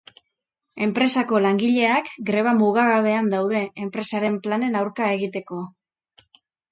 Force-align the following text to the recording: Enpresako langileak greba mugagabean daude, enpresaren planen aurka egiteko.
Enpresako 0.83 1.41
langileak 1.45 2.07
greba 2.29 2.53
mugagabean 2.61 3.29
daude, 3.33 3.61
enpresaren 3.83 4.39
planen 4.49 4.79
aurka 4.81 5.11
egiteko. 5.19 5.61